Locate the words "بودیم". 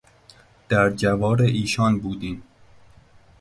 1.99-2.43